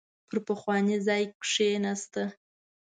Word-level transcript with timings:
پر 0.27 0.37
پخواني 0.47 0.97
ځای 1.07 1.23
کېناسته. 1.45 2.23